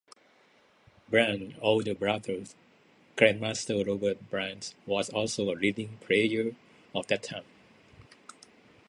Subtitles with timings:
[1.11, 2.43] Byrne's older brother,
[3.15, 6.53] Grandmaster Robert Byrne, was also a leading player
[6.95, 7.45] of that time.